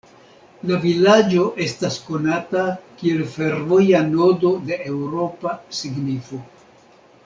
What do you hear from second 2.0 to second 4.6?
konata kiel fervoja nodo